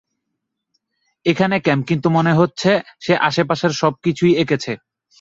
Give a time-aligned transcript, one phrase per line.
[1.25, 2.71] এখানে ক্যাম্প, কিন্তু মনে হচ্ছে
[2.99, 4.71] সে আশেপাশের সব কিছুই এঁকেছে।